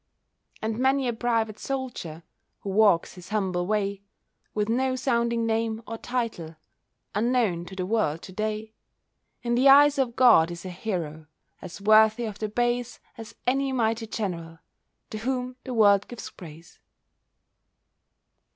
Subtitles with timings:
[0.63, 2.23] And many a private soldier,
[2.61, 4.01] Who walks his humble way,
[4.51, 6.55] With no sounding name or title,
[7.13, 8.73] Unknown to the world to day,
[9.43, 11.27] In the eyes of God is a hero
[11.61, 14.57] As worthy of the bays As any mighty General
[15.11, 16.79] To whom the world gives praise.